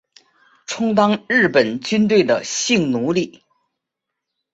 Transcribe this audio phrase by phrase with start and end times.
[0.65, 3.43] 充当日本军队的性奴隶